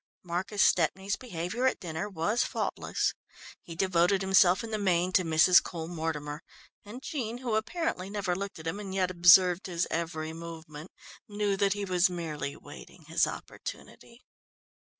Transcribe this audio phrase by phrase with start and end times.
[0.23, 3.13] Marcus Stepney's behaviour at dinner was faultless.
[3.61, 5.61] He devoted himself in the main to Mrs.
[5.61, 6.41] Cole Mortimer
[6.83, 10.89] and Jean, who apparently never looked at him and yet observed his every movement,
[11.27, 14.23] knew that he was merely waiting his opportunity.